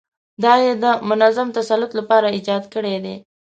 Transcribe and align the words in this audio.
دا 0.43 0.53
یې 0.65 0.71
د 0.83 0.85
منظم 1.09 1.47
تسلط 1.57 1.91
لپاره 1.99 2.27
ایجاد 2.35 2.63
کړي 2.73 2.95
دي. 3.03 3.15